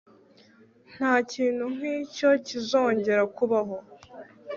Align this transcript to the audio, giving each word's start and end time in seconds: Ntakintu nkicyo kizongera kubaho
Ntakintu 0.93 1.63
nkicyo 1.75 2.29
kizongera 2.47 3.23
kubaho 3.35 3.75